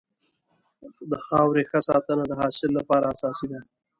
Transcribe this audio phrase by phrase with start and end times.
[1.09, 3.59] د خاورې ښه ساتنه د حاصل لپاره اساسي ده.